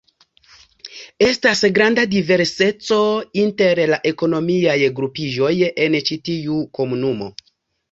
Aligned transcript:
Estas 1.25 1.61
granda 1.75 2.05
diverseco 2.13 2.97
inter 3.43 3.83
la 3.93 4.01
ekonomiaj 4.15 4.77
grupiĝoj 5.03 5.53
en 5.87 6.01
ĉi 6.11 6.21
tiu 6.31 6.61
komunumo. 6.81 7.33